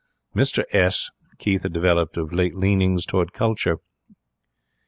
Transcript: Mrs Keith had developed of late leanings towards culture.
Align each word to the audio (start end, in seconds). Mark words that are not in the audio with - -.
Mrs 0.35 1.11
Keith 1.37 1.61
had 1.61 1.73
developed 1.73 2.17
of 2.17 2.33
late 2.33 2.55
leanings 2.55 3.05
towards 3.05 3.33
culture. 3.33 3.77